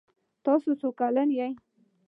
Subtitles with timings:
[0.43, 1.47] تاسو څو کلن یې؟